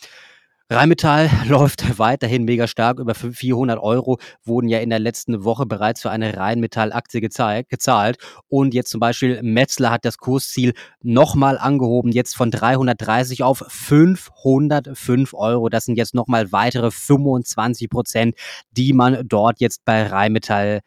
Rheinmetall 0.68 1.30
läuft 1.46 1.98
weiterhin 1.98 2.44
mega 2.44 2.66
stark. 2.66 2.98
Über 2.98 3.14
400 3.14 3.78
Euro 3.78 4.18
wurden 4.44 4.68
ja 4.68 4.80
in 4.80 4.90
der 4.90 4.98
letzten 4.98 5.44
Woche 5.44 5.64
bereits 5.64 6.02
für 6.02 6.10
eine 6.10 6.36
Rheinmetall-Aktie 6.36 7.20
gezahlt. 7.20 8.18
Und 8.48 8.74
jetzt 8.74 8.90
zum 8.90 8.98
Beispiel 8.98 9.40
Metzler 9.42 9.92
hat 9.92 10.04
das 10.04 10.18
Kursziel 10.18 10.74
nochmal 11.02 11.56
angehoben, 11.56 12.10
jetzt 12.10 12.34
von 12.34 12.50
330 12.50 13.44
auf 13.44 13.62
505 13.68 15.34
Euro. 15.34 15.68
Das 15.68 15.84
sind 15.84 15.96
jetzt 15.96 16.14
nochmal 16.14 16.50
weitere 16.50 16.90
25 16.90 17.88
Prozent, 17.88 18.34
die 18.72 18.92
man 18.92 19.22
dort 19.28 19.60
jetzt 19.60 19.84
bei 19.84 20.04
Rheinmetall 20.04 20.80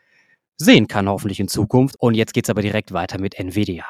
sehen 0.57 0.89
kann, 0.89 1.07
hoffentlich 1.07 1.39
in 1.39 1.47
Zukunft. 1.47 1.95
Und 1.99 2.15
jetzt 2.15 2.33
geht's 2.33 2.49
aber 2.49 2.61
direkt 2.61 2.91
weiter 2.91 3.17
mit 3.17 3.39
Nvidia. 3.39 3.85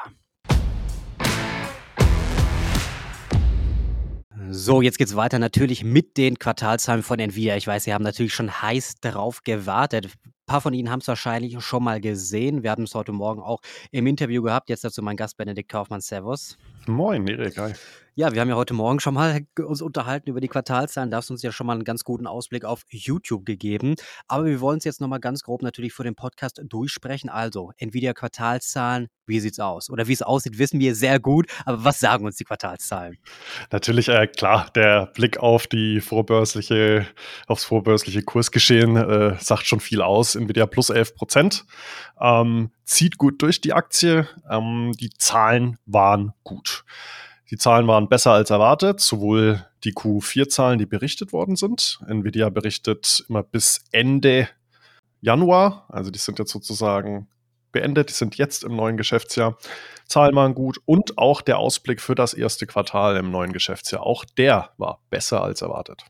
So, 4.52 4.82
jetzt 4.82 4.98
geht's 4.98 5.14
weiter 5.14 5.38
natürlich 5.38 5.84
mit 5.84 6.16
den 6.16 6.36
Quartalzahlen 6.36 7.04
von 7.04 7.20
Nvidia. 7.20 7.56
Ich 7.56 7.68
weiß, 7.68 7.84
Sie 7.84 7.94
haben 7.94 8.02
natürlich 8.02 8.34
schon 8.34 8.50
heiß 8.50 8.94
darauf 9.00 9.44
gewartet. 9.44 10.06
Ein 10.06 10.32
paar 10.46 10.60
von 10.60 10.74
Ihnen 10.74 10.90
haben 10.90 10.98
es 10.98 11.06
wahrscheinlich 11.06 11.60
schon 11.60 11.84
mal 11.84 12.00
gesehen. 12.00 12.64
Wir 12.64 12.72
hatten 12.72 12.82
es 12.82 12.94
heute 12.96 13.12
Morgen 13.12 13.40
auch 13.40 13.60
im 13.92 14.08
Interview 14.08 14.42
gehabt. 14.42 14.68
Jetzt 14.68 14.82
dazu 14.82 15.02
mein 15.02 15.16
Gast 15.16 15.36
Benedikt 15.36 15.70
Kaufmann. 15.70 16.00
Servus. 16.00 16.58
Moin, 16.86 17.26
Erik. 17.28 17.58
Hi. 17.58 17.72
Ja, 18.16 18.34
wir 18.34 18.40
haben 18.40 18.48
ja 18.48 18.56
heute 18.56 18.74
Morgen 18.74 19.00
schon 19.00 19.14
mal 19.14 19.46
uns 19.64 19.80
unterhalten 19.80 20.28
über 20.28 20.40
die 20.40 20.48
Quartalzahlen. 20.48 21.10
Da 21.10 21.18
hast 21.18 21.30
du 21.30 21.34
uns 21.34 21.42
ja 21.42 21.52
schon 21.52 21.66
mal 21.66 21.74
einen 21.74 21.84
ganz 21.84 22.04
guten 22.04 22.26
Ausblick 22.26 22.64
auf 22.64 22.82
YouTube 22.88 23.46
gegeben. 23.46 23.94
Aber 24.26 24.46
wir 24.46 24.60
wollen 24.60 24.78
es 24.78 24.84
jetzt 24.84 25.00
nochmal 25.00 25.20
ganz 25.20 25.42
grob 25.42 25.62
natürlich 25.62 25.92
vor 25.92 26.04
dem 26.04 26.16
Podcast 26.16 26.60
durchsprechen. 26.62 27.30
Also, 27.30 27.70
Nvidia 27.78 28.12
Quartalzahlen, 28.12 29.08
wie 29.26 29.40
sieht's 29.40 29.60
aus? 29.60 29.88
Oder 29.90 30.08
wie 30.08 30.12
es 30.12 30.22
aussieht, 30.22 30.58
wissen 30.58 30.80
wir 30.80 30.94
sehr 30.94 31.20
gut. 31.20 31.46
Aber 31.64 31.84
was 31.84 32.00
sagen 32.00 32.26
uns 32.26 32.36
die 32.36 32.44
Quartalszahlen? 32.44 33.16
Natürlich, 33.70 34.08
äh, 34.08 34.26
klar, 34.26 34.68
der 34.74 35.06
Blick 35.06 35.38
auf 35.38 35.66
die 35.66 36.00
vorbörsliche, 36.00 37.06
aufs 37.46 37.64
vorbörsliche 37.64 38.22
Kursgeschehen 38.22 38.96
äh, 38.96 39.36
sagt 39.38 39.66
schon 39.66 39.80
viel 39.80 40.02
aus. 40.02 40.34
Nvidia 40.34 40.66
plus 40.66 40.90
11 40.90 41.14
Prozent. 41.14 41.64
Ähm, 42.20 42.70
zieht 42.90 43.18
gut 43.18 43.40
durch 43.40 43.60
die 43.60 43.72
Aktie. 43.72 44.26
Ähm, 44.50 44.92
die 44.98 45.10
Zahlen 45.10 45.78
waren 45.86 46.32
gut. 46.42 46.84
Die 47.50 47.56
Zahlen 47.56 47.86
waren 47.86 48.08
besser 48.08 48.32
als 48.32 48.50
erwartet, 48.50 49.00
sowohl 49.00 49.64
die 49.84 49.92
Q4-Zahlen, 49.92 50.78
die 50.78 50.86
berichtet 50.86 51.32
worden 51.32 51.56
sind. 51.56 52.00
Nvidia 52.06 52.48
berichtet 52.48 53.24
immer 53.28 53.42
bis 53.42 53.84
Ende 53.92 54.48
Januar, 55.20 55.86
also 55.88 56.10
die 56.10 56.18
sind 56.18 56.38
jetzt 56.38 56.50
sozusagen 56.50 57.28
beendet, 57.72 58.08
die 58.08 58.14
sind 58.14 58.36
jetzt 58.36 58.64
im 58.64 58.74
neuen 58.74 58.96
Geschäftsjahr. 58.96 59.56
Zahlen 60.06 60.34
waren 60.34 60.54
gut 60.54 60.80
und 60.86 61.18
auch 61.18 61.42
der 61.42 61.58
Ausblick 61.58 62.00
für 62.00 62.14
das 62.14 62.34
erste 62.34 62.66
Quartal 62.66 63.16
im 63.16 63.30
neuen 63.30 63.52
Geschäftsjahr, 63.52 64.02
auch 64.02 64.24
der 64.24 64.70
war 64.78 65.00
besser 65.10 65.42
als 65.42 65.62
erwartet. 65.62 66.04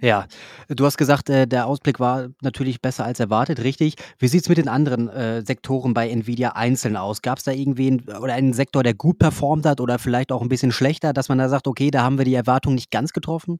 Ja, 0.00 0.26
du 0.68 0.84
hast 0.84 0.98
gesagt, 0.98 1.30
äh, 1.30 1.46
der 1.46 1.66
Ausblick 1.66 1.98
war 1.98 2.28
natürlich 2.42 2.82
besser 2.82 3.04
als 3.04 3.18
erwartet, 3.18 3.62
richtig. 3.62 3.94
Wie 4.18 4.28
sieht 4.28 4.42
es 4.42 4.48
mit 4.48 4.58
den 4.58 4.68
anderen 4.68 5.08
äh, 5.08 5.42
Sektoren 5.42 5.94
bei 5.94 6.10
Nvidia 6.10 6.50
einzeln 6.50 6.96
aus? 6.96 7.22
Gab 7.22 7.38
es 7.38 7.44
da 7.44 7.52
irgendwie 7.52 8.02
oder 8.20 8.34
einen 8.34 8.52
Sektor, 8.52 8.82
der 8.82 8.94
gut 8.94 9.18
performt 9.18 9.64
hat 9.64 9.80
oder 9.80 9.98
vielleicht 9.98 10.32
auch 10.32 10.42
ein 10.42 10.50
bisschen 10.50 10.72
schlechter, 10.72 11.14
dass 11.14 11.30
man 11.30 11.38
da 11.38 11.48
sagt, 11.48 11.66
okay, 11.66 11.90
da 11.90 12.02
haben 12.02 12.18
wir 12.18 12.26
die 12.26 12.34
Erwartung 12.34 12.74
nicht 12.74 12.90
ganz 12.90 13.12
getroffen? 13.12 13.58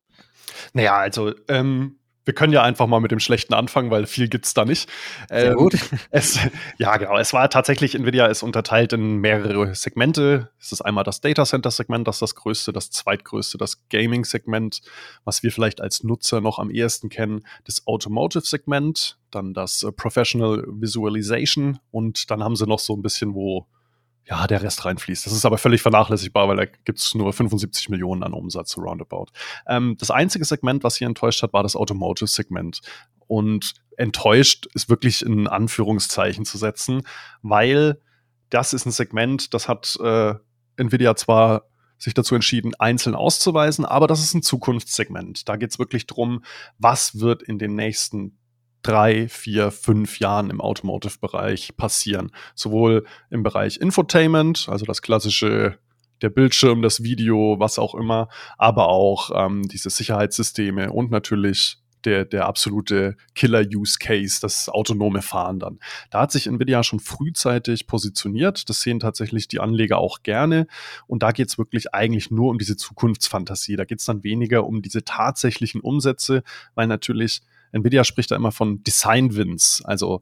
Naja, 0.75 0.97
also 0.97 1.33
ähm, 1.49 1.97
wir 2.25 2.35
können 2.35 2.53
ja 2.53 2.63
einfach 2.63 2.87
mal 2.87 3.01
mit 3.01 3.11
dem 3.11 3.21
Schlechten 3.21 3.55
anfangen, 3.55 3.91
weil 3.91 4.07
viel 4.07 4.29
gibt's 4.29 4.55
da 4.55 4.65
nicht. 4.65 4.89
Sehr 5.29 5.53
ähm, 5.53 5.57
gut. 5.57 5.75
Es, 6.11 6.39
ja, 6.79 6.97
genau. 6.97 7.19
Es 7.19 7.33
war 7.33 7.51
tatsächlich, 7.51 7.95
Nvidia 7.95 8.27
ist 8.27 8.43
unterteilt 8.43 8.93
in 8.93 9.17
mehrere 9.17 9.75
Segmente. 9.75 10.51
Es 10.61 10.71
ist 10.71 10.81
einmal 10.81 11.03
das 11.03 11.21
Data 11.21 11.45
Center 11.45 11.71
Segment, 11.71 12.07
das 12.07 12.17
ist 12.17 12.23
das 12.23 12.35
größte, 12.37 12.73
das 12.73 12.91
zweitgrößte, 12.91 13.59
das 13.59 13.89
Gaming 13.89 14.25
Segment, 14.25 14.81
was 15.25 15.43
wir 15.43 15.51
vielleicht 15.51 15.81
als 15.81 16.05
Nutzer 16.05 16.41
noch 16.41 16.59
am 16.59 16.71
ehesten 16.71 17.09
kennen, 17.09 17.45
das 17.65 17.87
Automotive 17.87 18.45
Segment, 18.45 19.19
dann 19.31 19.55
das 19.55 19.83
äh, 19.83 19.93
Professional 19.93 20.65
Visualization 20.69 21.79
und 21.91 22.31
dann 22.31 22.45
haben 22.45 22.57
sie 22.57 22.67
noch 22.67 22.79
so 22.79 22.95
ein 22.95 23.03
bisschen, 23.03 23.35
wo 23.35 23.67
ja, 24.27 24.47
der 24.47 24.63
Rest 24.63 24.85
reinfließt. 24.85 25.27
Das 25.27 25.33
ist 25.33 25.45
aber 25.45 25.59
völlig 25.59 25.83
vernachlässigbar, 25.83 26.49
weil 26.49 26.57
da 26.57 26.65
gibt's 26.65 27.15
nur 27.15 27.33
75 27.33 27.91
Millionen 27.91 28.23
an 28.23 28.33
Umsatz 28.33 28.77
roundabout. 28.79 29.27
Ähm, 29.67 29.97
das 29.99 30.11
einzige 30.11 30.45
Segment, 30.45 30.83
was 30.83 30.97
hier 30.97 31.07
enttäuscht 31.07 31.43
hat, 31.43 31.53
war 31.53 31.63
das 31.63 31.77
Automotive-Segment. 31.77 32.81
Und 33.27 33.75
enttäuscht 33.97 34.67
ist 34.75 34.89
wirklich 34.89 35.25
in 35.25 35.47
Anführungszeichen 35.47 36.45
zu 36.45 36.59
setzen, 36.59 37.03
weil 37.43 38.01
das 38.51 38.73
ist 38.73 38.87
ein 38.87 38.93
Segment, 38.93 39.53
das 39.53 39.69
hat 39.69 39.99
äh, 40.03 40.35
Nvidia 40.77 41.17
zwar 41.17 41.65
sich 41.99 42.15
dazu 42.15 42.35
entschieden, 42.35 42.73
einzeln 42.79 43.15
auszuweisen, 43.15 43.85
aber 43.85 44.07
das 44.07 44.21
ist 44.21 44.35
ein 44.35 44.43
Zukunftssegment. 44.43 45.49
Da 45.49 45.57
geht's 45.57 45.79
wirklich 45.79 46.07
drum, 46.07 46.45
was 46.79 47.21
wird 47.21 47.43
in 47.43 47.59
den 47.59 47.75
nächsten 47.75 48.39
drei, 48.85 49.29
vier, 49.29 49.73
fünf 49.73 50.21
Jahren 50.21 50.51
im 50.51 50.61
Automotive-Bereich 50.61 51.77
passieren. 51.77 52.31
Sowohl 52.55 53.05
im 53.31 53.43
Bereich 53.43 53.79
Infotainment, 53.79 54.69
also 54.69 54.85
das 54.85 55.03
klassische 55.03 55.79
der 56.23 56.31
Bildschirm, 56.31 56.81
das 56.81 57.03
Video, 57.03 57.57
was 57.59 57.79
auch 57.79 57.95
immer, 57.95 58.29
aber 58.57 58.89
auch 58.89 59.31
ähm, 59.35 59.63
diese 59.67 59.91
Sicherheitssysteme 59.91 60.93
und 60.93 61.11
natürlich 61.11 61.79
der, 62.05 62.25
der 62.25 62.47
absolute 62.47 63.17
Killer-Use-Case, 63.35 64.39
das 64.41 64.69
autonome 64.69 65.23
Fahren 65.23 65.59
dann. 65.59 65.79
Da 66.11 66.21
hat 66.21 66.33
sich 66.33 66.47
Nvidia 66.47 66.83
schon 66.83 67.01
frühzeitig 67.01 67.87
positioniert. 67.87 68.69
Das 68.69 68.83
sehen 68.83 69.01
tatsächlich 69.01 69.49
die 69.49 69.61
Anleger 69.61 69.99
auch 69.99 70.23
gerne. 70.23 70.67
Und 71.07 71.23
da 71.23 71.33
geht 71.33 71.49
es 71.49 71.59
wirklich 71.59 71.95
eigentlich 71.95 72.31
nur 72.31 72.51
um 72.51 72.59
diese 72.59 72.77
Zukunftsfantasie. 72.77 73.77
Da 73.77 73.85
geht 73.85 74.01
es 74.01 74.05
dann 74.05 74.23
weniger 74.23 74.67
um 74.67 74.83
diese 74.83 75.05
tatsächlichen 75.05 75.81
Umsätze, 75.81 76.43
weil 76.75 76.87
natürlich 76.87 77.43
Nvidia 77.73 78.05
spricht 78.05 78.31
da 78.31 78.37
immer 78.37 78.53
von 78.53 78.83
Design-Wins. 78.85 79.83
Also 79.85 80.21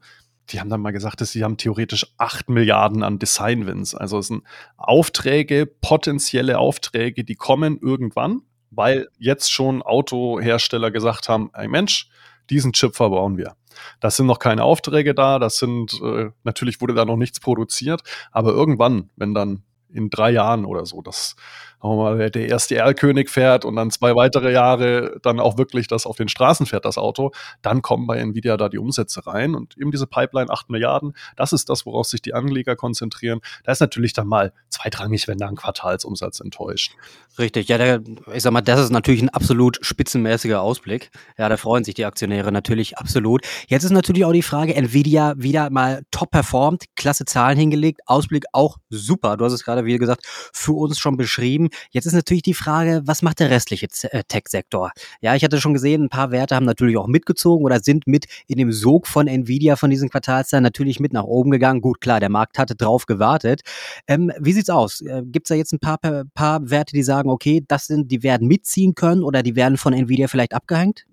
die 0.49 0.59
haben 0.59 0.69
dann 0.69 0.81
mal 0.81 0.91
gesagt, 0.91 1.21
dass 1.21 1.31
sie 1.31 1.43
haben 1.43 1.57
theoretisch 1.57 2.05
8 2.17 2.49
Milliarden 2.49 3.03
an 3.03 3.19
Design-Wins. 3.19 3.95
Also 3.95 4.19
es 4.19 4.27
sind 4.27 4.43
Aufträge, 4.77 5.65
potenzielle 5.65 6.59
Aufträge, 6.59 7.23
die 7.23 7.35
kommen 7.35 7.79
irgendwann, 7.81 8.41
weil 8.69 9.07
jetzt 9.17 9.51
schon 9.51 9.81
Autohersteller 9.81 10.91
gesagt 10.91 11.29
haben, 11.29 11.49
ey 11.53 11.67
Mensch, 11.67 12.09
diesen 12.49 12.73
Chip 12.73 12.95
verbauen 12.95 13.37
wir. 13.37 13.55
Das 13.99 14.17
sind 14.17 14.25
noch 14.25 14.39
keine 14.39 14.63
Aufträge 14.63 15.15
da, 15.15 15.39
das 15.39 15.57
sind, 15.57 15.99
äh, 16.03 16.31
natürlich 16.43 16.81
wurde 16.81 16.93
da 16.93 17.05
noch 17.05 17.15
nichts 17.15 17.39
produziert, 17.39 18.01
aber 18.31 18.51
irgendwann, 18.51 19.09
wenn 19.15 19.33
dann 19.33 19.63
in 19.93 20.09
drei 20.09 20.31
Jahren 20.31 20.65
oder 20.65 20.85
so, 20.85 21.01
dass 21.01 21.35
mal, 21.83 22.29
der 22.29 22.47
erste 22.47 22.75
Erlkönig 22.75 23.29
fährt 23.29 23.65
und 23.65 23.75
dann 23.75 23.91
zwei 23.91 24.15
weitere 24.15 24.51
Jahre 24.53 25.19
dann 25.21 25.39
auch 25.39 25.57
wirklich 25.57 25.87
das 25.87 26.05
auf 26.05 26.15
den 26.15 26.29
Straßen 26.29 26.65
fährt, 26.65 26.85
das 26.85 26.97
Auto, 26.97 27.31
dann 27.61 27.81
kommen 27.81 28.07
bei 28.07 28.17
Nvidia 28.17 28.57
da 28.57 28.69
die 28.69 28.77
Umsätze 28.77 29.27
rein 29.27 29.55
und 29.55 29.77
eben 29.77 29.91
diese 29.91 30.07
Pipeline 30.07 30.49
8 30.49 30.69
Milliarden, 30.69 31.13
das 31.35 31.51
ist 31.51 31.69
das, 31.69 31.85
worauf 31.85 32.07
sich 32.07 32.21
die 32.21 32.33
Anleger 32.33 32.75
konzentrieren. 32.75 33.41
Da 33.63 33.73
ist 33.73 33.81
natürlich 33.81 34.13
dann 34.13 34.27
mal 34.27 34.53
zweitrangig, 34.69 35.27
wenn 35.27 35.37
da 35.37 35.47
ein 35.47 35.55
Quartalsumsatz 35.55 36.39
enttäuscht. 36.39 36.95
Richtig, 37.37 37.67
ja, 37.67 37.77
der, 37.77 38.01
ich 38.33 38.43
sag 38.43 38.53
mal, 38.53 38.61
das 38.61 38.79
ist 38.79 38.91
natürlich 38.91 39.21
ein 39.21 39.29
absolut 39.29 39.79
spitzenmäßiger 39.81 40.61
Ausblick. 40.61 41.11
Ja, 41.37 41.49
da 41.49 41.57
freuen 41.57 41.83
sich 41.83 41.95
die 41.95 42.05
Aktionäre 42.05 42.51
natürlich 42.51 42.97
absolut. 42.97 43.41
Jetzt 43.67 43.83
ist 43.83 43.91
natürlich 43.91 44.23
auch 44.25 44.31
die 44.31 44.43
Frage, 44.43 44.75
Nvidia 44.75 45.33
wieder 45.37 45.69
mal 45.69 46.03
top 46.11 46.31
performt, 46.31 46.85
klasse 46.95 47.25
Zahlen 47.25 47.57
hingelegt, 47.57 48.01
Ausblick 48.05 48.45
auch 48.53 48.77
super. 48.89 49.35
Du 49.35 49.45
hast 49.45 49.53
es 49.53 49.63
gerade, 49.63 49.82
wie 49.85 49.97
gesagt, 49.97 50.25
für 50.53 50.73
uns 50.73 50.99
schon 50.99 51.17
beschrieben. 51.17 51.69
Jetzt 51.91 52.05
ist 52.05 52.13
natürlich 52.13 52.43
die 52.43 52.53
Frage, 52.53 53.01
was 53.05 53.21
macht 53.21 53.39
der 53.39 53.49
restliche 53.49 53.87
äh, 54.11 54.23
Tech-Sektor? 54.27 54.91
Ja, 55.21 55.35
ich 55.35 55.43
hatte 55.43 55.59
schon 55.59 55.73
gesehen, 55.73 56.03
ein 56.03 56.09
paar 56.09 56.31
Werte 56.31 56.55
haben 56.55 56.65
natürlich 56.65 56.97
auch 56.97 57.07
mitgezogen 57.07 57.65
oder 57.65 57.79
sind 57.79 58.07
mit 58.07 58.25
in 58.47 58.57
dem 58.57 58.71
Sog 58.71 59.07
von 59.07 59.27
Nvidia 59.27 59.75
von 59.75 59.89
diesen 59.89 60.09
Quartalszahlen 60.09 60.63
natürlich 60.63 60.99
mit 60.99 61.13
nach 61.13 61.23
oben 61.23 61.51
gegangen. 61.51 61.81
Gut, 61.81 62.01
klar, 62.01 62.19
der 62.19 62.29
Markt 62.29 62.57
hatte 62.57 62.75
drauf 62.75 63.05
gewartet. 63.05 63.61
Ähm, 64.07 64.31
wie 64.39 64.53
sieht's 64.53 64.69
aus? 64.69 65.01
Äh, 65.01 65.23
Gibt 65.25 65.47
es 65.47 65.49
da 65.49 65.55
jetzt 65.55 65.73
ein 65.73 65.79
paar, 65.79 65.99
paar 66.33 66.69
Werte, 66.69 66.93
die 66.93 67.03
sagen, 67.03 67.29
okay, 67.29 67.63
das 67.67 67.87
sind, 67.87 68.11
die 68.11 68.23
werden 68.23 68.47
mitziehen 68.47 68.95
können 68.95 69.23
oder 69.23 69.43
die 69.43 69.55
werden 69.55 69.77
von 69.77 69.93
Nvidia 69.93 70.27
vielleicht 70.27 70.53
abgehängt? 70.53 71.05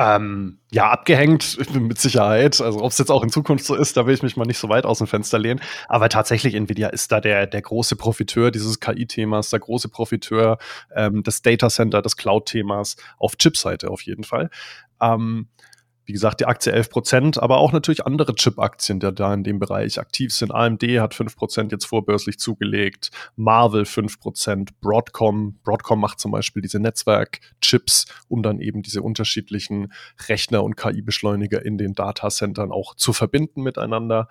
Ähm, 0.00 0.56
ja, 0.72 0.88
abgehängt 0.88 1.58
mit 1.74 1.98
Sicherheit. 1.98 2.58
Also 2.62 2.80
ob 2.80 2.90
es 2.90 2.96
jetzt 2.96 3.10
auch 3.10 3.22
in 3.22 3.28
Zukunft 3.28 3.66
so 3.66 3.74
ist, 3.74 3.98
da 3.98 4.06
will 4.06 4.14
ich 4.14 4.22
mich 4.22 4.34
mal 4.34 4.46
nicht 4.46 4.56
so 4.56 4.70
weit 4.70 4.86
aus 4.86 4.96
dem 4.96 5.06
Fenster 5.06 5.38
lehnen. 5.38 5.60
Aber 5.88 6.08
tatsächlich, 6.08 6.54
Nvidia 6.54 6.88
ist 6.88 7.12
da 7.12 7.20
der, 7.20 7.46
der 7.46 7.60
große 7.60 7.96
Profiteur 7.96 8.50
dieses 8.50 8.80
KI-Themas, 8.80 9.50
der 9.50 9.58
große 9.58 9.90
Profiteur 9.90 10.56
ähm, 10.96 11.22
des 11.22 11.42
Data 11.42 11.68
Center, 11.68 12.00
des 12.00 12.16
Cloud-Themas 12.16 12.96
auf 13.18 13.36
Chipseite 13.36 13.90
auf 13.90 14.00
jeden 14.00 14.24
Fall. 14.24 14.48
Ähm, 15.02 15.48
wie 16.10 16.12
gesagt, 16.12 16.40
die 16.40 16.46
Aktie 16.46 16.72
11 16.72 16.90
Prozent, 16.90 17.40
aber 17.40 17.58
auch 17.58 17.70
natürlich 17.70 18.04
andere 18.04 18.34
Chip-Aktien, 18.34 18.98
die 18.98 19.14
da 19.14 19.32
in 19.32 19.44
dem 19.44 19.60
Bereich 19.60 20.00
aktiv 20.00 20.34
sind. 20.34 20.50
AMD 20.50 20.82
hat 20.98 21.14
5 21.14 21.36
Prozent 21.36 21.70
jetzt 21.70 21.84
vorbörslich 21.84 22.40
zugelegt, 22.40 23.12
Marvel 23.36 23.84
5 23.84 24.18
Prozent, 24.18 24.80
Broadcom. 24.80 25.60
Broadcom 25.62 26.00
macht 26.00 26.18
zum 26.18 26.32
Beispiel 26.32 26.62
diese 26.62 26.80
Netzwerk-Chips, 26.80 28.06
um 28.26 28.42
dann 28.42 28.58
eben 28.58 28.82
diese 28.82 29.02
unterschiedlichen 29.02 29.92
Rechner 30.28 30.64
und 30.64 30.76
KI-Beschleuniger 30.76 31.64
in 31.64 31.78
den 31.78 31.92
Datacentern 31.92 32.72
auch 32.72 32.96
zu 32.96 33.12
verbinden 33.12 33.62
miteinander. 33.62 34.28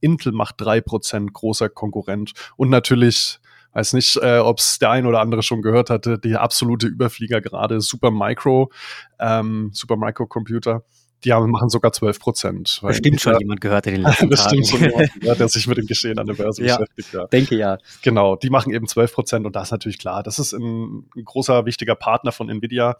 Intel 0.00 0.32
macht 0.32 0.56
3 0.58 0.82
Prozent, 0.82 1.32
großer 1.32 1.70
Konkurrent. 1.70 2.32
Und 2.56 2.68
natürlich 2.68 3.40
weiß 3.72 3.94
nicht, 3.94 4.18
äh, 4.18 4.36
ob 4.40 4.58
es 4.58 4.78
der 4.78 4.90
ein 4.90 5.06
oder 5.06 5.20
andere 5.20 5.42
schon 5.42 5.62
gehört 5.62 5.88
hatte, 5.88 6.18
die 6.18 6.36
absolute 6.36 6.88
Überflieger 6.88 7.40
gerade 7.40 7.80
Supermicro, 7.80 8.70
ähm, 9.18 9.70
Supermicro 9.72 10.26
Computer 10.26 10.84
die 11.24 11.32
haben, 11.32 11.50
machen 11.50 11.68
sogar 11.68 11.92
12 11.92 12.18
Prozent. 12.18 12.80
Bestimmt 12.82 13.20
schon 13.20 13.38
jemand 13.38 13.60
gehört 13.60 13.86
in 13.86 13.94
den 13.94 14.02
letzten 14.02 14.30
das 14.30 14.44
Tagen. 14.44 14.64
schon 14.64 14.80
jemand 14.80 15.20
gehört, 15.20 15.40
der 15.40 15.48
sich 15.48 15.66
mit 15.66 15.78
dem 15.78 15.86
Geschehen 15.86 16.18
an 16.18 16.26
der 16.26 16.34
Börse 16.34 16.64
ja, 16.64 16.76
beschäftigt. 16.76 17.12
Ja. 17.12 17.26
Denke 17.26 17.56
ja. 17.56 17.78
Genau, 18.02 18.36
die 18.36 18.50
machen 18.50 18.72
eben 18.72 18.86
12 18.86 19.12
Prozent 19.12 19.46
und 19.46 19.56
das 19.56 19.68
ist 19.68 19.72
natürlich 19.72 19.98
klar. 19.98 20.22
Das 20.22 20.38
ist 20.38 20.52
ein, 20.52 21.08
ein 21.16 21.24
großer, 21.24 21.66
wichtiger 21.66 21.94
Partner 21.94 22.32
von 22.32 22.48
Nvidia. 22.48 22.96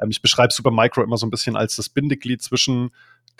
Ähm, 0.00 0.10
ich 0.10 0.22
beschreibe 0.22 0.52
Supermicro 0.52 1.02
immer 1.02 1.16
so 1.16 1.26
ein 1.26 1.30
bisschen 1.30 1.56
als 1.56 1.76
das 1.76 1.88
Bindeglied 1.88 2.42
zwischen 2.42 2.90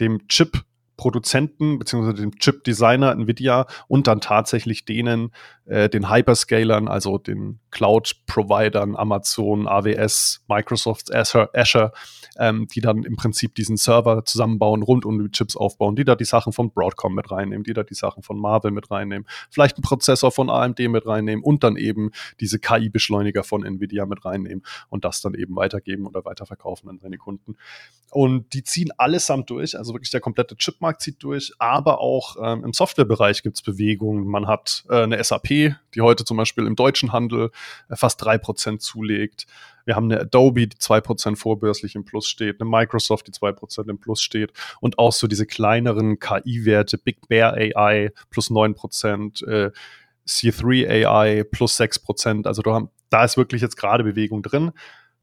dem 0.01 0.27
Chip 0.29 0.65
Produzenten 0.97 1.79
beziehungsweise 1.79 2.23
dem 2.23 2.39
Chip-Designer 2.39 3.13
Nvidia 3.13 3.67
und 3.87 4.07
dann 4.07 4.21
tatsächlich 4.21 4.85
denen, 4.85 5.31
äh, 5.67 5.89
den 5.89 6.11
Hyperscalern, 6.11 6.89
also 6.89 7.19
den 7.19 7.61
Cloud-Providern, 7.77 8.97
Amazon, 8.97 9.69
AWS, 9.69 10.41
Microsoft, 10.49 11.15
Azure, 11.15 11.93
ähm, 12.39 12.67
die 12.75 12.81
dann 12.81 13.03
im 13.03 13.17
Prinzip 13.17 13.55
diesen 13.55 13.77
Server 13.77 14.25
zusammenbauen, 14.25 14.83
rund 14.83 15.05
um 15.05 15.23
die 15.23 15.31
Chips 15.31 15.57
aufbauen, 15.57 15.95
die 15.95 16.05
da 16.05 16.15
die 16.15 16.25
Sachen 16.25 16.55
von 16.55 16.71
Broadcom 16.71 17.15
mit 17.15 17.31
reinnehmen, 17.31 17.65
die 17.65 17.75
da 17.75 17.83
die 17.83 17.93
Sachen 17.93 18.23
von 18.23 18.39
Marvel 18.39 18.71
mit 18.71 18.91
reinnehmen, 18.91 19.29
vielleicht 19.51 19.77
einen 19.77 19.83
Prozessor 19.83 20.33
von 20.33 20.49
AMD 20.49 20.79
mit 20.89 21.07
reinnehmen 21.07 21.45
und 21.45 21.65
dann 21.65 21.77
eben 21.77 22.13
diese 22.41 22.59
KI-Beschleuniger 22.59 23.45
von 23.45 23.63
Nvidia 23.63 24.07
mit 24.07 24.25
reinnehmen 24.25 24.65
und 24.89 25.05
das 25.05 25.21
dann 25.21 25.35
eben 25.35 25.55
weitergeben 25.55 26.07
oder 26.07 26.25
weiterverkaufen 26.25 26.89
an 26.89 26.99
seine 26.99 27.19
Kunden. 27.19 27.57
Und 28.11 28.55
die 28.55 28.63
ziehen 28.63 28.93
allesamt 28.97 29.51
durch, 29.51 29.77
also 29.77 29.93
wirklich 29.93 30.11
der 30.11 30.21
komplette 30.21 30.57
Chipmarkt 30.57 31.03
zieht 31.03 31.23
durch, 31.23 31.53
aber 31.59 32.01
auch 32.01 32.37
ähm, 32.41 32.65
im 32.65 32.73
Softwarebereich 32.73 33.43
gibt 33.43 33.59
es 33.59 33.63
Bewegungen. 33.63 34.27
Man 34.27 34.47
hat 34.47 34.85
äh, 34.89 35.03
eine 35.03 35.23
SAP, 35.23 35.49
die 35.49 36.01
heute 36.01 36.25
zum 36.25 36.37
Beispiel 36.37 36.67
im 36.67 36.77
deutschen 36.77 37.13
Handel 37.13 37.51
fast 37.91 38.23
drei 38.23 38.39
Prozent 38.39 38.83
zulegt. 38.83 39.47
Wir 39.85 39.95
haben 39.95 40.11
eine 40.11 40.23
Adobe, 40.23 40.67
die 40.67 40.79
zwei 40.79 41.01
Prozent 41.01 41.39
vorbörslich 41.39 41.95
im 41.95 42.05
Plus 42.05 42.29
steht, 42.29 42.61
eine 42.61 42.69
Microsoft, 42.69 43.29
die 43.29 43.33
zwei 43.33 43.53
Prozent 43.53 43.89
im 43.89 43.99
Plus 43.99 44.21
steht 44.21 44.53
und 44.81 44.99
auch 44.99 45.13
so 45.13 45.27
diese 45.27 45.47
kleineren 45.47 46.19
KI-Werte, 46.19 46.99
Big 46.99 47.29
Bear 47.29 47.55
AI 47.55 48.11
plus 48.31 48.51
neun 48.51 48.75
Prozent, 48.75 49.43
äh, 49.43 49.71
C3 50.27 51.07
AI 51.07 51.45
plus 51.45 51.77
sechs 51.77 51.99
Prozent. 52.01 52.47
Also 52.47 52.63
da, 52.63 52.89
da 53.11 53.25
ist 53.25 53.37
wirklich 53.37 53.63
jetzt 53.63 53.77
gerade 53.77 54.03
Bewegung 54.03 54.43
drin 54.43 54.73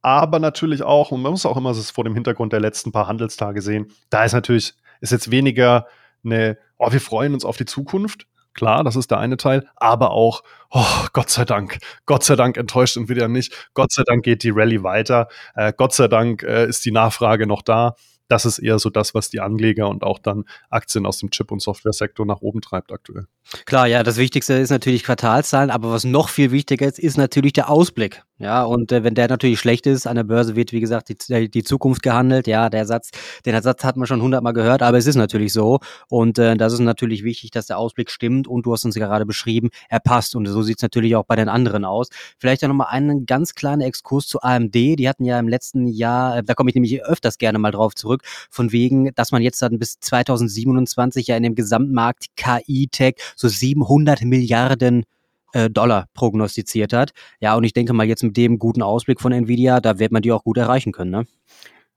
aber 0.03 0.37
natürlich 0.39 0.83
auch, 0.83 1.11
und 1.11 1.21
man 1.21 1.31
muss 1.31 1.45
auch 1.45 1.57
immer 1.57 1.73
das 1.73 1.89
vor 1.89 2.03
dem 2.03 2.13
Hintergrund 2.13 2.53
der 2.53 2.59
letzten 2.59 2.91
paar 2.91 3.07
Handelstage 3.07 3.61
sehen, 3.61 3.87
da 4.09 4.25
ist 4.25 4.33
natürlich, 4.33 4.75
ist 4.99 5.11
jetzt 5.11 5.31
weniger 5.31 5.87
eine, 6.25 6.57
oh, 6.77 6.91
wir 6.91 7.01
freuen 7.01 7.33
uns 7.33 7.45
auf 7.45 7.57
die 7.57 7.65
Zukunft. 7.65 8.27
Klar, 8.53 8.83
das 8.83 8.95
ist 8.95 9.11
der 9.11 9.19
eine 9.19 9.37
Teil, 9.37 9.67
aber 9.75 10.11
auch, 10.11 10.43
oh, 10.71 10.85
Gott 11.13 11.29
sei 11.29 11.45
Dank, 11.45 11.79
Gott 12.05 12.23
sei 12.23 12.35
Dank 12.35 12.57
enttäuscht 12.57 12.97
und 12.97 13.09
wieder 13.09 13.27
nicht. 13.27 13.69
Gott 13.73 13.91
sei 13.91 14.03
Dank 14.05 14.23
geht 14.23 14.43
die 14.43 14.51
Rallye 14.51 14.83
weiter. 14.83 15.27
Äh, 15.55 15.73
Gott 15.75 15.93
sei 15.93 16.07
Dank 16.07 16.43
äh, 16.43 16.67
ist 16.67 16.85
die 16.85 16.91
Nachfrage 16.91 17.47
noch 17.47 17.61
da 17.61 17.95
das 18.33 18.45
ist 18.45 18.59
eher 18.59 18.79
so 18.79 18.89
das, 18.89 19.13
was 19.13 19.29
die 19.29 19.39
Anleger 19.39 19.87
und 19.89 20.03
auch 20.03 20.19
dann 20.19 20.45
Aktien 20.69 21.05
aus 21.05 21.19
dem 21.19 21.29
Chip- 21.29 21.51
und 21.51 21.61
Software-Sektor 21.61 22.25
nach 22.25 22.41
oben 22.41 22.61
treibt 22.61 22.91
aktuell. 22.91 23.27
Klar, 23.65 23.87
ja, 23.87 24.03
das 24.03 24.17
Wichtigste 24.17 24.53
ist 24.55 24.69
natürlich 24.69 25.03
Quartalszahlen, 25.03 25.69
aber 25.69 25.91
was 25.91 26.03
noch 26.03 26.29
viel 26.29 26.51
wichtiger 26.51 26.87
ist, 26.87 26.99
ist 26.99 27.17
natürlich 27.17 27.53
der 27.53 27.69
Ausblick. 27.69 28.23
Ja, 28.39 28.63
und 28.63 28.91
äh, 28.91 29.03
wenn 29.03 29.13
der 29.13 29.27
natürlich 29.27 29.59
schlecht 29.59 29.85
ist, 29.85 30.07
an 30.07 30.15
der 30.15 30.23
Börse 30.23 30.55
wird, 30.55 30.71
wie 30.71 30.79
gesagt, 30.79 31.09
die, 31.09 31.49
die 31.51 31.63
Zukunft 31.63 32.01
gehandelt. 32.01 32.47
Ja, 32.47 32.69
der 32.71 32.87
Satz, 32.87 33.11
den 33.45 33.61
Satz 33.61 33.83
hat 33.83 33.95
man 33.95 34.07
schon 34.07 34.23
hundertmal 34.23 34.53
gehört, 34.53 34.81
aber 34.81 34.97
es 34.97 35.05
ist 35.05 35.15
natürlich 35.15 35.53
so. 35.53 35.79
Und 36.09 36.39
äh, 36.39 36.57
das 36.57 36.73
ist 36.73 36.79
natürlich 36.79 37.23
wichtig, 37.23 37.51
dass 37.51 37.67
der 37.67 37.77
Ausblick 37.77 38.09
stimmt. 38.09 38.47
Und 38.47 38.65
du 38.65 38.73
hast 38.73 38.85
uns 38.85 38.95
gerade 38.95 39.27
beschrieben, 39.27 39.69
er 39.87 39.99
passt. 39.99 40.35
Und 40.35 40.47
so 40.47 40.63
sieht 40.63 40.77
es 40.77 40.81
natürlich 40.81 41.15
auch 41.15 41.25
bei 41.25 41.35
den 41.35 41.47
anderen 41.47 41.85
aus. 41.85 42.09
Vielleicht 42.39 42.63
ja 42.63 42.67
nochmal 42.67 42.87
einen 42.89 43.27
ganz 43.27 43.53
kleinen 43.53 43.81
Exkurs 43.81 44.25
zu 44.25 44.41
AMD. 44.41 44.73
Die 44.73 45.07
hatten 45.07 45.25
ja 45.25 45.37
im 45.37 45.47
letzten 45.47 45.87
Jahr, 45.87 46.37
äh, 46.37 46.43
da 46.43 46.55
komme 46.55 46.71
ich 46.71 46.75
nämlich 46.75 47.03
öfters 47.05 47.37
gerne 47.37 47.59
mal 47.59 47.71
drauf 47.71 47.93
zurück, 47.93 48.23
von 48.49 48.71
wegen, 48.71 49.13
dass 49.13 49.31
man 49.31 49.43
jetzt 49.43 49.61
dann 49.61 49.77
bis 49.77 49.99
2027 49.99 51.27
ja 51.27 51.37
in 51.37 51.43
dem 51.43 51.53
Gesamtmarkt 51.53 52.35
KI-Tech 52.35 53.15
so 53.35 53.47
700 53.47 54.23
Milliarden 54.23 55.03
äh, 55.53 55.69
Dollar 55.69 56.07
prognostiziert 56.13 56.93
hat. 56.93 57.11
Ja, 57.39 57.55
und 57.55 57.63
ich 57.63 57.73
denke 57.73 57.93
mal 57.93 58.05
jetzt 58.05 58.23
mit 58.23 58.37
dem 58.37 58.59
guten 58.59 58.81
Ausblick 58.81 59.21
von 59.21 59.31
Nvidia, 59.31 59.79
da 59.79 59.99
wird 59.99 60.11
man 60.11 60.21
die 60.21 60.31
auch 60.31 60.43
gut 60.43 60.57
erreichen 60.57 60.91
können, 60.91 61.11
ne? 61.11 61.25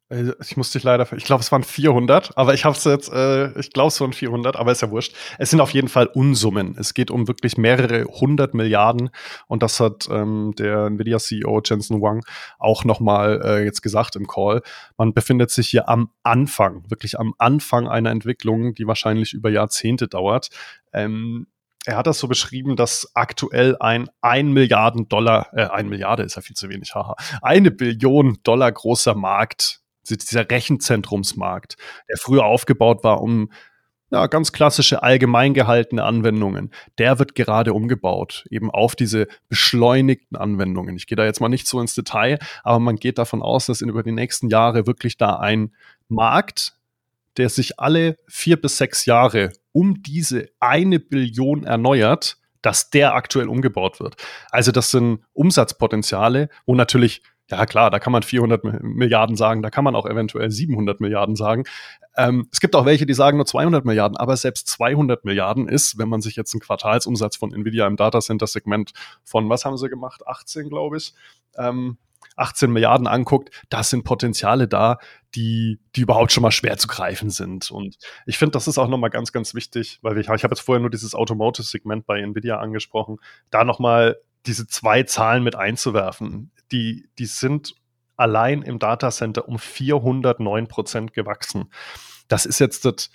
Äh, 0.08 0.32
ich 0.40 0.56
musste 0.56 0.78
dich 0.78 0.84
leider, 0.84 1.10
ich 1.16 1.24
glaube, 1.24 1.40
es 1.40 1.50
waren 1.50 1.64
400, 1.64 2.36
aber 2.36 2.54
ich 2.54 2.64
habe 2.64 2.76
es 2.76 2.84
jetzt, 2.84 3.12
äh, 3.12 3.58
ich 3.58 3.72
glaube, 3.72 3.88
es 3.88 4.00
waren 4.00 4.12
400, 4.12 4.56
aber 4.56 4.72
ist 4.72 4.82
ja 4.82 4.90
wurscht. 4.90 5.14
Es 5.38 5.50
sind 5.50 5.60
auf 5.60 5.70
jeden 5.70 5.88
Fall 5.88 6.06
Unsummen. 6.06 6.76
Es 6.78 6.94
geht 6.94 7.10
um 7.10 7.26
wirklich 7.26 7.56
mehrere 7.56 8.04
hundert 8.04 8.54
Milliarden 8.54 9.10
und 9.48 9.62
das 9.62 9.80
hat 9.80 10.08
ähm, 10.10 10.54
der 10.58 10.86
Nvidia-CEO 10.86 11.60
Jensen 11.64 12.00
Wang 12.00 12.24
auch 12.58 12.84
nochmal 12.84 13.40
äh, 13.44 13.64
jetzt 13.64 13.82
gesagt 13.82 14.16
im 14.16 14.26
Call. 14.26 14.62
Man 14.96 15.12
befindet 15.12 15.50
sich 15.50 15.68
hier 15.68 15.88
am 15.88 16.10
Anfang, 16.22 16.84
wirklich 16.88 17.18
am 17.18 17.34
Anfang 17.38 17.88
einer 17.88 18.10
Entwicklung, 18.10 18.74
die 18.74 18.86
wahrscheinlich 18.86 19.32
über 19.32 19.50
Jahrzehnte 19.50 20.08
dauert. 20.08 20.50
Ähm, 20.92 21.46
er 21.86 21.96
hat 21.96 22.06
das 22.06 22.18
so 22.18 22.28
beschrieben, 22.28 22.76
dass 22.76 23.10
aktuell 23.14 23.76
ein 23.78 24.08
1 24.20 24.52
Milliarden 24.52 25.08
Dollar, 25.08 25.48
äh, 25.52 25.66
1 25.66 25.88
Milliarde 25.88 26.24
ist 26.24 26.36
ja 26.36 26.42
viel 26.42 26.56
zu 26.56 26.68
wenig, 26.68 26.94
haha, 26.94 27.14
eine 27.42 27.70
Billion 27.70 28.38
Dollar 28.42 28.72
großer 28.72 29.14
Markt 29.14 29.80
dieser 30.08 30.48
Rechenzentrumsmarkt, 30.48 31.76
der 32.08 32.16
früher 32.16 32.44
aufgebaut 32.44 33.02
war, 33.02 33.20
um 33.20 33.50
ja, 34.10 34.28
ganz 34.28 34.52
klassische 34.52 35.02
allgemein 35.02 35.52
gehaltene 35.52 36.04
Anwendungen, 36.04 36.70
der 36.98 37.18
wird 37.18 37.34
gerade 37.34 37.72
umgebaut, 37.72 38.44
eben 38.50 38.70
auf 38.70 38.94
diese 38.94 39.26
beschleunigten 39.48 40.36
Anwendungen. 40.36 40.96
Ich 40.96 41.08
gehe 41.08 41.16
da 41.16 41.24
jetzt 41.24 41.40
mal 41.40 41.48
nicht 41.48 41.66
so 41.66 41.80
ins 41.80 41.94
Detail, 41.94 42.38
aber 42.62 42.78
man 42.78 42.96
geht 42.96 43.18
davon 43.18 43.42
aus, 43.42 43.66
dass 43.66 43.80
in 43.80 43.88
über 43.88 44.04
die 44.04 44.12
nächsten 44.12 44.48
Jahre 44.48 44.86
wirklich 44.86 45.16
da 45.16 45.36
ein 45.36 45.72
Markt, 46.08 46.75
der 47.36 47.48
sich 47.48 47.78
alle 47.78 48.16
vier 48.28 48.60
bis 48.60 48.78
sechs 48.78 49.06
Jahre 49.06 49.52
um 49.72 50.02
diese 50.02 50.48
eine 50.60 50.98
Billion 50.98 51.64
erneuert, 51.64 52.38
dass 52.62 52.90
der 52.90 53.14
aktuell 53.14 53.48
umgebaut 53.48 54.00
wird. 54.00 54.16
Also 54.50 54.72
das 54.72 54.90
sind 54.90 55.20
Umsatzpotenziale, 55.32 56.48
wo 56.64 56.74
natürlich 56.74 57.22
ja 57.48 57.64
klar, 57.66 57.90
da 57.90 57.98
kann 57.98 58.12
man 58.12 58.22
400 58.22 58.82
Milliarden 58.82 59.36
sagen, 59.36 59.62
da 59.62 59.70
kann 59.70 59.84
man 59.84 59.94
auch 59.94 60.06
eventuell 60.06 60.50
700 60.50 61.00
Milliarden 61.00 61.36
sagen. 61.36 61.64
Ähm, 62.16 62.48
es 62.50 62.60
gibt 62.60 62.74
auch 62.74 62.86
welche, 62.86 63.06
die 63.06 63.14
sagen 63.14 63.36
nur 63.36 63.46
200 63.46 63.84
Milliarden, 63.84 64.16
aber 64.16 64.36
selbst 64.36 64.66
200 64.68 65.24
Milliarden 65.24 65.68
ist, 65.68 65.98
wenn 65.98 66.08
man 66.08 66.20
sich 66.20 66.34
jetzt 66.34 66.54
einen 66.54 66.60
Quartalsumsatz 66.60 67.36
von 67.36 67.52
Nvidia 67.52 67.86
im 67.86 67.96
Datacenter-Segment 67.96 68.92
von, 69.22 69.48
was 69.48 69.64
haben 69.64 69.76
sie 69.76 69.88
gemacht, 69.88 70.26
18, 70.26 70.68
glaube 70.68 70.96
ich, 70.96 71.14
ähm, 71.56 71.98
18 72.36 72.70
Milliarden 72.70 73.06
anguckt, 73.06 73.50
da 73.68 73.82
sind 73.82 74.04
Potenziale 74.04 74.68
da, 74.68 74.98
die, 75.34 75.80
die 75.94 76.02
überhaupt 76.02 76.32
schon 76.32 76.42
mal 76.42 76.50
schwer 76.50 76.78
zu 76.78 76.86
greifen 76.86 77.30
sind. 77.30 77.70
Und 77.70 77.96
ich 78.26 78.38
finde, 78.38 78.52
das 78.52 78.68
ist 78.68 78.78
auch 78.78 78.88
nochmal 78.88 79.10
ganz, 79.10 79.32
ganz 79.32 79.54
wichtig, 79.54 79.98
weil 80.02 80.16
ich, 80.18 80.28
ich 80.28 80.44
habe 80.44 80.54
jetzt 80.54 80.60
vorher 80.60 80.80
nur 80.80 80.90
dieses 80.90 81.14
Automotive-Segment 81.14 82.06
bei 82.06 82.20
Nvidia 82.20 82.58
angesprochen, 82.58 83.18
da 83.50 83.64
nochmal 83.64 84.16
diese 84.46 84.66
zwei 84.66 85.02
Zahlen 85.02 85.42
mit 85.42 85.56
einzuwerfen. 85.56 86.52
Die, 86.72 87.08
die 87.18 87.26
sind 87.26 87.74
allein 88.16 88.62
im 88.62 88.78
Datacenter 88.78 89.48
um 89.48 89.58
409 89.58 90.68
Prozent 90.68 91.12
gewachsen. 91.12 91.70
Das 92.28 92.46
ist 92.46 92.58
jetzt 92.58 92.84
das, 92.84 93.10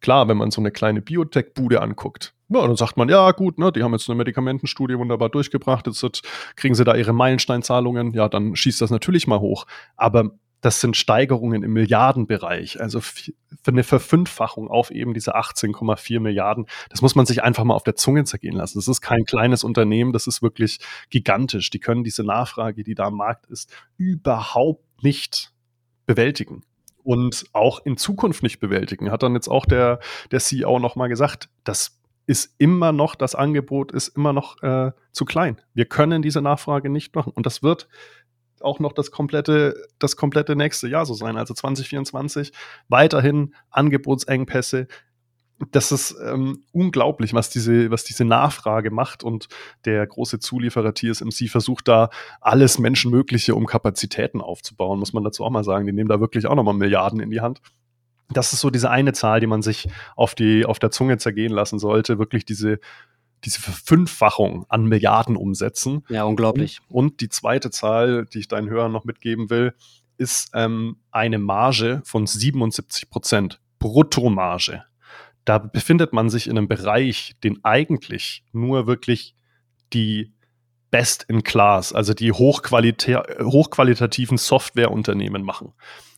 klar, 0.00 0.28
wenn 0.28 0.36
man 0.36 0.50
so 0.50 0.60
eine 0.60 0.70
kleine 0.70 1.00
Biotech-Bude 1.02 1.80
anguckt. 1.80 2.34
Ja, 2.54 2.66
dann 2.66 2.76
sagt 2.76 2.96
man, 2.96 3.08
ja 3.08 3.32
gut, 3.32 3.58
ne, 3.58 3.72
die 3.72 3.82
haben 3.82 3.92
jetzt 3.92 4.08
eine 4.08 4.16
Medikamentenstudie 4.16 4.98
wunderbar 4.98 5.28
durchgebracht, 5.28 5.86
jetzt 5.86 6.22
kriegen 6.56 6.74
sie 6.74 6.84
da 6.84 6.94
ihre 6.94 7.12
Meilensteinzahlungen, 7.12 8.12
ja, 8.12 8.28
dann 8.28 8.54
schießt 8.54 8.80
das 8.80 8.90
natürlich 8.90 9.26
mal 9.26 9.40
hoch. 9.40 9.66
Aber 9.96 10.30
das 10.60 10.80
sind 10.80 10.96
Steigerungen 10.96 11.62
im 11.62 11.74
Milliardenbereich, 11.74 12.80
also 12.80 13.00
für 13.00 13.32
eine 13.66 13.82
Verfünffachung 13.82 14.68
auf 14.68 14.90
eben 14.90 15.12
diese 15.12 15.36
18,4 15.36 16.20
Milliarden. 16.20 16.66
Das 16.88 17.02
muss 17.02 17.14
man 17.14 17.26
sich 17.26 17.42
einfach 17.42 17.64
mal 17.64 17.74
auf 17.74 17.82
der 17.82 17.96
Zunge 17.96 18.24
zergehen 18.24 18.56
lassen. 18.56 18.78
Das 18.78 18.88
ist 18.88 19.02
kein 19.02 19.24
kleines 19.24 19.62
Unternehmen, 19.62 20.14
das 20.14 20.26
ist 20.26 20.40
wirklich 20.40 20.78
gigantisch. 21.10 21.68
Die 21.68 21.80
können 21.80 22.02
diese 22.02 22.24
Nachfrage, 22.24 22.82
die 22.82 22.94
da 22.94 23.04
am 23.04 23.16
Markt 23.16 23.44
ist, 23.46 23.74
überhaupt 23.98 25.02
nicht 25.02 25.52
bewältigen 26.06 26.62
und 27.02 27.44
auch 27.52 27.84
in 27.84 27.98
Zukunft 27.98 28.42
nicht 28.42 28.58
bewältigen. 28.58 29.10
Hat 29.10 29.22
dann 29.22 29.34
jetzt 29.34 29.48
auch 29.48 29.66
der, 29.66 30.00
der 30.30 30.40
CEO 30.40 30.78
nochmal 30.78 31.10
gesagt, 31.10 31.50
das 31.64 32.00
ist 32.26 32.54
immer 32.58 32.92
noch, 32.92 33.14
das 33.14 33.34
Angebot 33.34 33.92
ist 33.92 34.08
immer 34.08 34.32
noch 34.32 34.62
äh, 34.62 34.92
zu 35.12 35.24
klein. 35.24 35.60
Wir 35.74 35.84
können 35.84 36.22
diese 36.22 36.40
Nachfrage 36.40 36.88
nicht 36.88 37.14
machen. 37.14 37.32
Und 37.34 37.46
das 37.46 37.62
wird 37.62 37.88
auch 38.60 38.78
noch 38.80 38.92
das 38.92 39.10
komplette, 39.10 39.74
das 39.98 40.16
komplette 40.16 40.56
nächste 40.56 40.88
Jahr 40.88 41.04
so 41.04 41.14
sein, 41.14 41.36
also 41.36 41.54
2024, 41.54 42.52
weiterhin 42.88 43.54
Angebotsengpässe. 43.70 44.88
Das 45.70 45.92
ist 45.92 46.16
ähm, 46.24 46.64
unglaublich, 46.72 47.32
was 47.32 47.48
diese, 47.50 47.90
was 47.90 48.04
diese 48.04 48.24
Nachfrage 48.24 48.90
macht 48.90 49.22
und 49.22 49.48
der 49.84 50.04
große 50.06 50.40
Zulieferer 50.40 50.94
TSMC 50.94 51.48
versucht 51.48 51.86
da 51.86 52.10
alles 52.40 52.78
Menschenmögliche, 52.78 53.54
um 53.54 53.66
Kapazitäten 53.66 54.40
aufzubauen, 54.40 54.98
muss 54.98 55.12
man 55.12 55.22
dazu 55.22 55.44
auch 55.44 55.50
mal 55.50 55.62
sagen. 55.62 55.86
Die 55.86 55.92
nehmen 55.92 56.08
da 56.08 56.20
wirklich 56.20 56.46
auch 56.46 56.56
nochmal 56.56 56.74
Milliarden 56.74 57.20
in 57.20 57.30
die 57.30 57.40
Hand 57.40 57.60
das 58.30 58.52
ist 58.52 58.60
so 58.60 58.70
diese 58.70 58.90
eine 58.90 59.12
Zahl, 59.12 59.40
die 59.40 59.46
man 59.46 59.62
sich 59.62 59.88
auf 60.16 60.34
die, 60.34 60.64
auf 60.64 60.78
der 60.78 60.90
Zunge 60.90 61.18
zergehen 61.18 61.52
lassen 61.52 61.78
sollte. 61.78 62.18
Wirklich 62.18 62.44
diese 62.44 62.78
diese 63.44 63.60
Verfünffachung 63.60 64.64
an 64.68 64.86
Milliarden 64.86 65.36
umsetzen. 65.36 66.02
Ja, 66.08 66.24
unglaublich. 66.24 66.80
Und, 66.88 66.96
und 66.96 67.20
die 67.20 67.28
zweite 67.28 67.70
Zahl, 67.70 68.26
die 68.26 68.38
ich 68.38 68.48
deinen 68.48 68.70
Hörern 68.70 68.92
noch 68.92 69.04
mitgeben 69.04 69.50
will, 69.50 69.74
ist 70.16 70.50
ähm, 70.54 70.96
eine 71.10 71.38
Marge 71.38 72.00
von 72.04 72.26
77 72.26 73.10
Prozent. 73.10 73.60
Bruttomarge. 73.78 74.84
Da 75.44 75.58
befindet 75.58 76.14
man 76.14 76.30
sich 76.30 76.46
in 76.46 76.56
einem 76.56 76.68
Bereich, 76.68 77.34
den 77.44 77.62
eigentlich 77.64 78.44
nur 78.52 78.86
wirklich 78.86 79.34
die 79.92 80.32
Best 80.94 81.24
in 81.24 81.42
Class, 81.42 81.92
also 81.92 82.14
die 82.14 82.30
hochqualita 82.30 83.24
hochqualitativen 83.40 84.38
Softwareunternehmen 84.38 85.42
machen. 85.42 85.72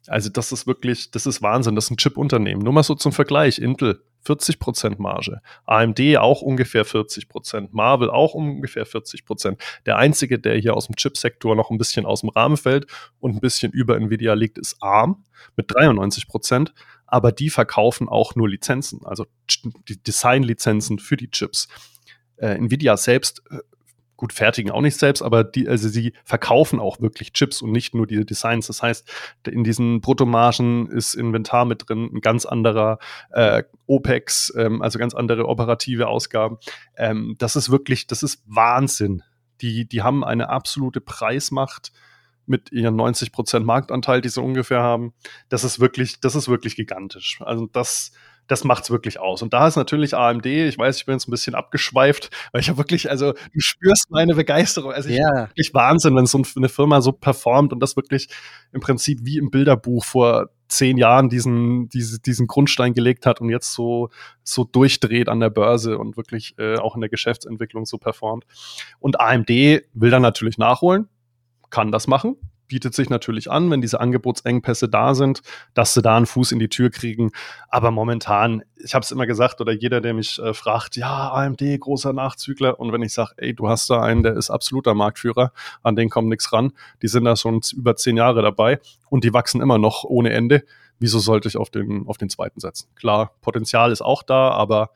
Also 0.06 0.28
das 0.28 0.52
ist 0.52 0.66
wirklich, 0.66 1.11
das 1.11 1.25
ist 1.25 1.40
Wahnsinn. 1.40 1.75
Das 1.75 1.87
ist 1.87 1.92
ein 1.92 1.97
Chip-Unternehmen. 1.97 2.61
Nur 2.61 2.75
mal 2.75 2.83
so 2.83 2.95
zum 2.95 3.12
Vergleich. 3.12 3.59
Intel 3.59 4.02
40% 4.26 4.97
Marge. 4.99 5.40
AMD 5.64 6.18
auch 6.18 6.42
ungefähr 6.42 6.85
40%. 6.85 7.68
Marvel 7.73 8.11
auch 8.11 8.35
ungefähr 8.35 8.87
40%. 8.87 9.56
Der 9.87 9.97
einzige, 9.97 10.38
der 10.38 10.59
hier 10.59 10.75
aus 10.75 10.88
dem 10.88 10.97
Chipsektor 10.97 11.56
noch 11.56 11.71
ein 11.71 11.78
bisschen 11.78 12.04
aus 12.04 12.21
dem 12.21 12.28
Rahmen 12.28 12.59
fällt 12.59 12.87
und 13.18 13.35
ein 13.35 13.40
bisschen 13.40 13.73
über 13.73 13.97
Nvidia 13.97 14.35
liegt, 14.35 14.59
ist 14.59 14.76
ARM 14.83 15.25
mit 15.56 15.71
93%. 15.71 16.73
Aber 17.06 17.33
die 17.33 17.49
verkaufen 17.49 18.11
auch 18.11 18.35
nur 18.35 18.50
Lizenzen, 18.50 19.06
also 19.06 19.25
die 19.88 20.02
Design-Lizenzen 20.02 20.99
für 20.99 21.16
die 21.16 21.30
Chips. 21.30 21.66
Äh, 22.37 22.56
Nvidia 22.56 22.99
selbst 22.99 23.42
äh, 23.50 23.61
gut 24.16 24.32
fertigen 24.32 24.70
auch 24.70 24.80
nicht 24.80 24.99
selbst, 24.99 25.23
aber 25.23 25.44
die, 25.44 25.68
also 25.68 25.88
sie 25.88 26.12
verkaufen 26.25 26.80
auch 26.80 27.00
wirklich 27.00 27.32
Chips 27.32 27.62
und 27.62 27.73
nicht 27.73 27.94
nur 27.94 28.06
diese 28.06 28.25
Designs. 28.25 28.66
Das 28.66 28.82
heißt, 28.82 29.11
in 29.46 29.64
diesen 29.64 30.00
Bruttomargen 30.00 30.88
ist 30.90 31.14
Inventar 31.14 31.64
mit 31.64 31.88
drin, 31.88 32.11
ein 32.12 32.20
ganz 32.20 32.46
anderer 32.46 32.99
äh, 33.30 33.62
OPEX, 33.87 34.52
ähm, 34.56 34.82
also 34.82 34.99
ganz 34.99 35.14
andere 35.14 35.46
operative 35.46 36.08
Ausgaben. 36.08 36.58
Ähm, 36.96 37.37
das 37.38 37.56
ist 37.56 37.70
wirklich, 37.70 38.06
das 38.06 38.23
ist 38.23 38.42
Wahnsinn. 38.46 39.23
Die, 39.61 39.87
die 39.87 40.02
haben 40.02 40.25
eine 40.25 40.49
absolute 40.49 41.00
Preismacht 41.00 41.92
mit 42.46 42.73
ihren 42.73 42.96
90 42.96 43.32
Prozent 43.32 43.66
Marktanteil, 43.66 44.20
die 44.20 44.28
sie 44.28 44.40
ungefähr 44.40 44.80
haben. 44.80 45.12
Das 45.49 45.64
ist 45.64 45.80
wirklich, 45.80 46.20
das 46.20 46.35
ist 46.35 46.49
wirklich 46.49 46.76
gigantisch. 46.76 47.40
Also 47.40 47.66
das, 47.66 48.12
das 48.46 48.64
macht's 48.64 48.90
wirklich 48.90 49.18
aus. 49.18 49.42
Und 49.42 49.52
da 49.52 49.66
ist 49.66 49.76
natürlich 49.76 50.16
AMD, 50.16 50.46
ich 50.46 50.78
weiß, 50.78 50.98
ich 50.98 51.06
bin 51.06 51.14
jetzt 51.14 51.28
ein 51.28 51.30
bisschen 51.30 51.54
abgeschweift, 51.54 52.30
weil 52.52 52.60
ich 52.60 52.68
ja 52.68 52.76
wirklich, 52.76 53.10
also 53.10 53.32
du 53.32 53.60
spürst 53.60 54.10
meine 54.10 54.34
Begeisterung. 54.34 54.92
Also 54.92 55.08
ich 55.08 55.16
ja. 55.16 55.48
wirklich 55.48 55.72
Wahnsinn, 55.74 56.16
wenn 56.16 56.26
so 56.26 56.42
eine 56.56 56.68
Firma 56.68 57.00
so 57.00 57.12
performt 57.12 57.72
und 57.72 57.80
das 57.80 57.96
wirklich 57.96 58.28
im 58.72 58.80
Prinzip 58.80 59.20
wie 59.22 59.38
im 59.38 59.50
Bilderbuch 59.50 60.04
vor 60.04 60.50
zehn 60.68 60.96
Jahren 60.96 61.28
diesen, 61.28 61.88
diese, 61.88 62.20
diesen 62.20 62.46
Grundstein 62.46 62.92
gelegt 62.92 63.26
hat 63.26 63.40
und 63.40 63.50
jetzt 63.50 63.72
so, 63.72 64.10
so 64.42 64.64
durchdreht 64.64 65.28
an 65.28 65.40
der 65.40 65.50
Börse 65.50 65.98
und 65.98 66.16
wirklich 66.16 66.54
äh, 66.58 66.76
auch 66.76 66.94
in 66.94 67.00
der 67.00 67.10
Geschäftsentwicklung 67.10 67.86
so 67.86 67.98
performt. 67.98 68.44
Und 68.98 69.20
AMD 69.20 69.48
will 69.48 70.10
dann 70.10 70.22
natürlich 70.22 70.58
nachholen, 70.58 71.08
kann 71.70 71.92
das 71.92 72.06
machen, 72.06 72.36
bietet 72.68 72.94
sich 72.94 73.11
natürlich 73.11 73.50
an, 73.50 73.70
wenn 73.70 73.80
diese 73.80 74.00
Angebotsengpässe 74.00 74.88
da 74.88 75.14
sind, 75.14 75.42
dass 75.75 75.94
sie 75.94 76.02
da 76.02 76.16
einen 76.16 76.26
Fuß 76.26 76.52
in 76.52 76.58
die 76.58 76.68
Tür 76.68 76.90
kriegen. 76.90 77.32
Aber 77.68 77.90
momentan, 77.90 78.62
ich 78.76 78.94
habe 78.94 79.02
es 79.02 79.11
immer 79.11 79.26
gesagt, 79.26 79.61
oder 79.61 79.73
jeder, 79.73 80.00
der 80.00 80.14
mich 80.14 80.38
äh, 80.38 80.54
fragt, 80.54 80.96
ja, 80.96 81.32
AMD, 81.32 81.62
großer 81.80 82.12
Nachzügler. 82.12 82.78
Und 82.78 82.92
wenn 82.92 83.02
ich 83.02 83.12
sage, 83.12 83.32
ey, 83.37 83.54
du 83.54 83.68
hast 83.68 83.88
da 83.90 84.02
einen, 84.02 84.23
der 84.23 84.37
ist 84.37 84.50
absoluter 84.50 84.94
Marktführer, 84.94 85.52
an 85.82 85.96
den 85.96 86.11
kommt 86.11 86.28
nichts 86.28 86.52
ran. 86.52 86.73
Die 87.02 87.08
sind 87.08 87.25
da 87.25 87.37
schon 87.37 87.61
über 87.75 87.96
zehn 87.96 88.16
Jahre 88.16 88.42
dabei 88.42 88.80
und 89.08 89.25
die 89.25 89.32
wachsen 89.32 89.61
immer 89.61 89.78
noch 89.78 90.04
ohne 90.04 90.30
Ende. 90.30 90.64
Wieso 90.99 91.18
sollte 91.18 91.49
ich 91.49 91.56
auf 91.56 91.70
den, 91.70 92.06
auf 92.06 92.16
den 92.16 92.30
zweiten 92.30 92.61
setzen? 92.61 92.88
Klar, 92.96 93.32
Potenzial 93.42 93.92
ist 93.92 94.02
auch 94.02 94.23
da, 94.23 94.50
aber 94.50 94.90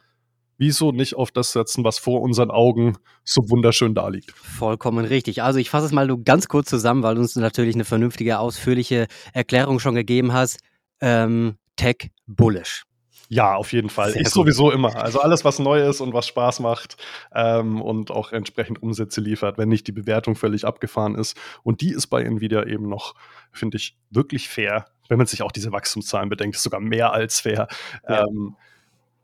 wieso 0.60 0.92
nicht 0.92 1.16
auf 1.16 1.32
das 1.32 1.52
setzen, 1.52 1.82
was 1.82 1.98
vor 1.98 2.20
unseren 2.20 2.50
Augen 2.50 2.98
so 3.24 3.40
wunderschön 3.48 3.94
da 3.94 4.08
liegt? 4.08 4.30
Vollkommen 4.32 5.04
richtig. 5.04 5.42
Also 5.42 5.58
ich 5.58 5.70
fasse 5.70 5.86
es 5.86 5.92
mal 5.92 6.06
nur 6.06 6.22
ganz 6.22 6.46
kurz 6.46 6.68
zusammen, 6.68 7.02
weil 7.02 7.16
du 7.16 7.22
uns 7.22 7.34
natürlich 7.34 7.74
eine 7.74 7.84
vernünftige, 7.84 8.38
ausführliche 8.38 9.06
Erklärung 9.32 9.80
schon 9.80 9.94
gegeben 9.94 10.32
hast. 10.32 10.60
Ähm, 11.00 11.56
Tech 11.76 12.10
bullish. 12.26 12.84
Ja, 13.32 13.54
auf 13.54 13.72
jeden 13.72 13.88
Fall. 13.90 14.10
Sehr 14.10 14.22
ich 14.22 14.26
gut. 14.26 14.34
sowieso 14.34 14.70
immer. 14.70 14.96
Also 14.96 15.20
alles, 15.20 15.44
was 15.44 15.60
neu 15.60 15.88
ist 15.88 16.00
und 16.00 16.12
was 16.12 16.26
Spaß 16.26 16.60
macht 16.60 16.96
ähm, 17.32 17.80
und 17.80 18.10
auch 18.10 18.32
entsprechend 18.32 18.82
Umsätze 18.82 19.20
liefert, 19.20 19.56
wenn 19.56 19.68
nicht 19.68 19.86
die 19.86 19.92
Bewertung 19.92 20.34
völlig 20.34 20.64
abgefahren 20.64 21.14
ist. 21.14 21.38
Und 21.62 21.80
die 21.80 21.92
ist 21.92 22.08
bei 22.08 22.22
Nvidia 22.22 22.64
eben 22.64 22.88
noch, 22.88 23.14
finde 23.52 23.76
ich, 23.76 23.96
wirklich 24.10 24.48
fair. 24.48 24.86
Wenn 25.08 25.18
man 25.18 25.28
sich 25.28 25.42
auch 25.42 25.52
diese 25.52 25.72
Wachstumszahlen 25.72 26.28
bedenkt, 26.28 26.56
ist 26.56 26.64
sogar 26.64 26.80
mehr 26.80 27.12
als 27.12 27.40
fair. 27.40 27.68
Ja. 28.06 28.24
Ähm, 28.24 28.56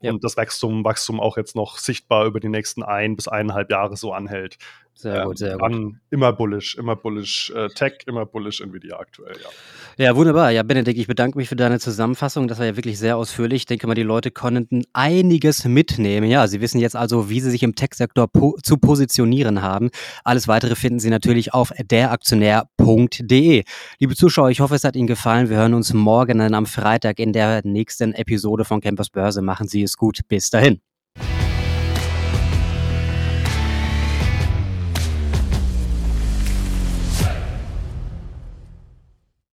ja. 0.01 0.11
und 0.11 0.23
das 0.23 0.37
Wachstum, 0.37 0.83
Wachstum 0.83 1.19
auch 1.19 1.37
jetzt 1.37 1.55
noch 1.55 1.77
sichtbar 1.77 2.25
über 2.25 2.39
die 2.39 2.49
nächsten 2.49 2.83
ein 2.83 3.15
bis 3.15 3.27
eineinhalb 3.27 3.71
Jahre 3.71 3.97
so 3.97 4.13
anhält. 4.13 4.57
Sehr 4.97 5.25
gut, 5.25 5.37
sehr 5.37 5.57
gut. 5.57 5.93
Immer 6.09 6.33
bullish, 6.33 6.75
immer 6.75 6.95
bullish 6.95 7.51
äh, 7.55 7.69
Tech, 7.69 7.99
immer 8.07 8.25
bullish 8.25 8.61
Nvidia 8.61 8.97
aktuell, 8.97 9.35
ja. 9.35 9.49
Ja, 10.03 10.15
wunderbar. 10.15 10.51
Ja, 10.51 10.63
Benedikt, 10.63 10.99
ich 10.99 11.05
bedanke 11.05 11.37
mich 11.37 11.49
für 11.49 11.55
deine 11.55 11.79
Zusammenfassung. 11.79 12.47
Das 12.47 12.57
war 12.57 12.65
ja 12.65 12.75
wirklich 12.75 12.97
sehr 12.97 13.15
ausführlich. 13.15 13.61
Ich 13.61 13.65
denke 13.67 13.85
mal, 13.85 13.93
die 13.93 14.01
Leute 14.01 14.31
konnten 14.31 14.85
einiges 14.93 15.65
mitnehmen. 15.65 16.29
Ja, 16.29 16.47
sie 16.47 16.61
wissen 16.61 16.79
jetzt 16.79 16.95
also, 16.95 17.29
wie 17.29 17.41
sie 17.41 17.51
sich 17.51 17.61
im 17.61 17.75
Tech-Sektor 17.75 18.27
po 18.27 18.57
zu 18.63 18.77
positionieren 18.77 19.61
haben. 19.61 19.91
Alles 20.23 20.47
weitere 20.47 20.75
finden 20.75 20.99
Sie 20.99 21.11
natürlich 21.11 21.53
auf 21.53 21.71
deraktionär.de. 21.79 23.63
Liebe 23.99 24.15
Zuschauer, 24.15 24.49
ich 24.49 24.61
hoffe, 24.61 24.75
es 24.75 24.83
hat 24.83 24.95
Ihnen 24.95 25.07
gefallen. 25.07 25.49
Wir 25.49 25.57
hören 25.57 25.75
uns 25.75 25.93
morgen 25.93 26.39
dann 26.39 26.55
am 26.55 26.65
Freitag 26.65 27.19
in 27.19 27.33
der 27.33 27.61
nächsten 27.63 28.13
Episode 28.13 28.65
von 28.65 28.81
Campus 28.81 29.09
Börse. 29.09 29.41
Machen 29.43 29.67
Sie 29.67 29.83
es 29.83 29.95
gut. 29.95 30.21
Bis 30.27 30.49
dahin. 30.49 30.86